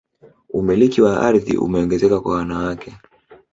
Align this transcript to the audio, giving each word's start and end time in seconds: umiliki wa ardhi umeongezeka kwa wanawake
umiliki 0.59 0.99
wa 1.05 1.13
ardhi 1.27 1.55
umeongezeka 1.65 2.17
kwa 2.21 2.35
wanawake 2.37 2.91